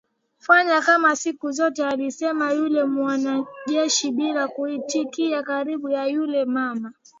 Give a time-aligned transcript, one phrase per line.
[0.37, 6.93] fanya kama siku zote alisema yule mwanajeshi bila kuitikia karibu ya yule mama